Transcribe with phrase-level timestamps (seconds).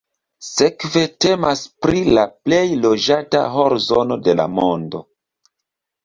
[0.45, 5.03] Sekve temas pri la plej loĝata horzono de la mondo.